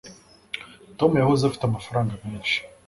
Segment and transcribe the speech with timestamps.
[0.97, 2.57] tom yahoze afite amafaranga menshi